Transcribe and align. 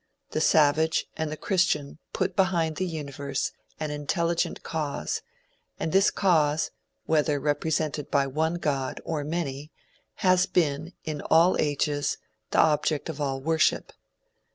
The 0.31 0.41
savage 0.41 1.05
and 1.15 1.31
the 1.31 1.37
christian 1.37 1.99
put 2.11 2.35
behind 2.35 2.77
the 2.77 2.87
Universe 2.87 3.51
an 3.79 3.91
intelligent 3.91 4.63
cause, 4.63 5.21
and 5.79 5.91
this 5.91 6.09
cause 6.09 6.71
whether 7.05 7.39
represented 7.39 8.09
by 8.09 8.25
one 8.25 8.55
god 8.55 8.99
or 9.05 9.23
many, 9.23 9.71
has 10.25 10.47
been, 10.47 10.93
in 11.03 11.21
all 11.29 11.55
ages, 11.59 12.17
the 12.49 12.57
object 12.57 13.09
of 13.09 13.21
all 13.21 13.41
worship. 13.41 13.93